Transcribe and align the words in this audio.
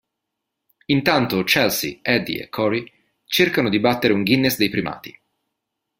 Intanto, 0.87 1.43
Chelsea, 1.43 1.99
Eddy 2.01 2.37
e 2.39 2.49
Cory 2.49 2.91
cercano 3.23 3.69
di 3.69 3.79
battere 3.79 4.13
un 4.13 4.23
guinness 4.23 4.57
dei 4.57 4.69
primati. 4.69 5.15